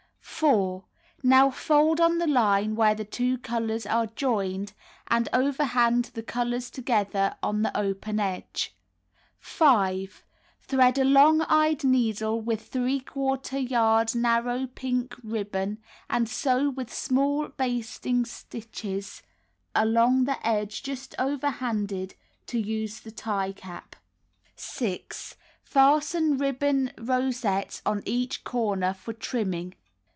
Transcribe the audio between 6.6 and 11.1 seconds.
together on the open edge. 5. Thread a